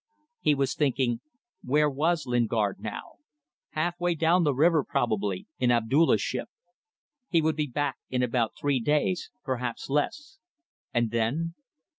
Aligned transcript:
He 0.39 0.55
was 0.55 0.73
thinking: 0.73 1.21
"Where 1.63 1.87
was 1.87 2.25
Lingard 2.25 2.79
now? 2.79 3.17
Halfway 3.73 4.15
down 4.15 4.43
the 4.43 4.53
river 4.55 4.83
probably, 4.83 5.45
in 5.59 5.69
Abdulla's 5.69 6.21
ship. 6.21 6.49
He 7.29 7.39
would 7.39 7.55
be 7.55 7.67
back 7.67 7.97
in 8.09 8.23
about 8.23 8.53
three 8.59 8.79
days 8.79 9.29
perhaps 9.43 9.89
less. 9.91 10.39
And 10.91 11.11
then? 11.11 11.53